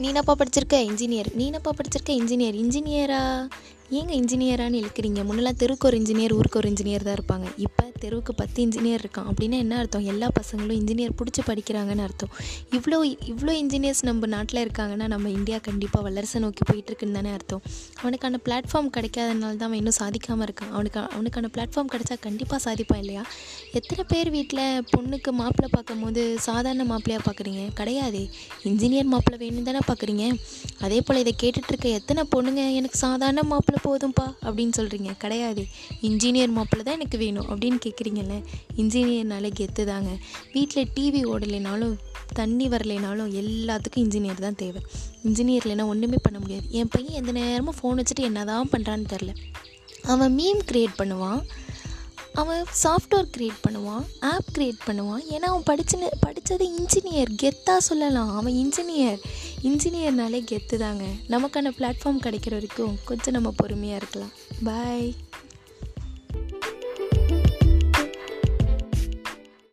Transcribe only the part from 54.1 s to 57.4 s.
App create பண்ணுவான். ஏன்னா அவன் படிச்சுன்னு படித்தது இன்ஜினியர்